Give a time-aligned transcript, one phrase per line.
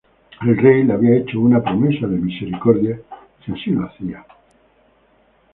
[0.41, 2.99] El rey le había hecho una "promesa de misericordia"
[3.45, 4.25] si así lo hacía.